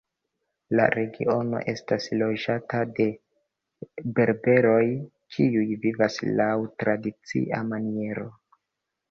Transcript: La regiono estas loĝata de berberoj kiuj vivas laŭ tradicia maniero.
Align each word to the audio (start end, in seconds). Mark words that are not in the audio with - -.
La 0.77 0.85
regiono 0.93 1.59
estas 1.73 2.07
loĝata 2.21 2.79
de 2.99 3.07
berberoj 4.17 4.81
kiuj 5.37 5.63
vivas 5.85 6.19
laŭ 6.41 6.51
tradicia 6.85 7.63
maniero. 7.71 8.27